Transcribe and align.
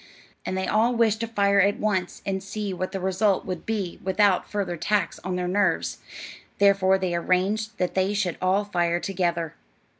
And 0.47 0.57
they 0.57 0.65
all 0.65 0.95
wished 0.95 1.19
to 1.19 1.27
fire 1.27 1.61
at 1.61 1.77
once, 1.77 2.23
and 2.25 2.41
see 2.41 2.73
what 2.73 2.91
the 2.91 2.99
result 2.99 3.45
would 3.45 3.67
be 3.67 3.99
without 4.03 4.49
further 4.49 4.75
tax 4.75 5.19
on 5.19 5.35
their 5.35 5.47
nerves; 5.47 5.99
therefore 6.57 6.97
they 6.97 7.13
arranged 7.13 7.77
that 7.77 7.93
they 7.93 8.15
should 8.15 8.39
all 8.41 8.65
fire 8.65 8.99
together. 8.99 9.53